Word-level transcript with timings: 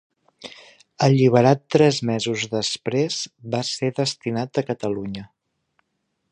Alliberat 1.07 1.61
tres 1.75 1.99
mesos 2.11 2.47
després, 2.55 3.21
va 3.57 3.63
ser 3.75 3.93
destinat 4.03 4.61
a 4.63 4.65
Catalunya. 4.73 5.31